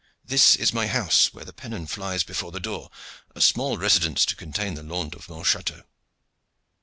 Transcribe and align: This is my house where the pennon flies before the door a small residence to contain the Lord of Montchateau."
This 0.25 0.55
is 0.55 0.73
my 0.73 0.87
house 0.87 1.31
where 1.31 1.45
the 1.45 1.53
pennon 1.53 1.85
flies 1.85 2.23
before 2.23 2.51
the 2.51 2.59
door 2.59 2.89
a 3.35 3.39
small 3.39 3.77
residence 3.77 4.25
to 4.25 4.35
contain 4.35 4.73
the 4.73 4.81
Lord 4.81 5.13
of 5.13 5.27
Montchateau." 5.29 5.83